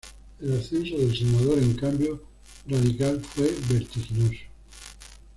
El 0.41 0.53
ascenso 0.57 0.97
del 0.97 1.15
senador 1.15 1.59
en 1.59 1.75
Cambio 1.75 2.23
Radical 2.67 3.21
fue 3.23 3.53
vertiginoso. 3.69 4.39